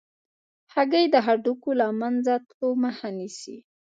هګۍ 0.73 1.05
د 1.13 1.15
هډوکو 1.25 1.69
له 1.81 1.87
منځه 2.01 2.33
تلو 2.49 2.69
مخه 2.83 3.07
نیسي. 3.17 3.57